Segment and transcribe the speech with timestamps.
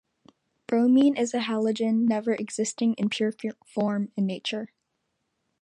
[0.65, 3.33] Bromine is a halogen, never existing in pure
[3.67, 4.69] form in nature.